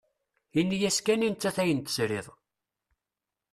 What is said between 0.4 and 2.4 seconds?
Ini-as kan i nettat ayen tesrid.